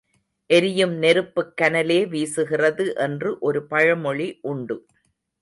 [0.49, 4.77] எரியும் நெருப்புக் கனலே வீசுகிறது என்று ஒரு பழமொழி உண்டு.